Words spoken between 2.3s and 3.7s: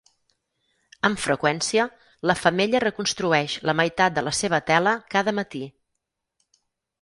la femella reconstrueix